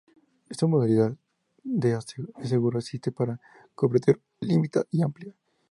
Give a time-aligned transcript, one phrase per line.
[0.49, 1.15] Esta modalidad
[1.63, 1.95] de
[2.43, 3.39] seguro existe para
[3.75, 5.31] cobertura limitada y amplia.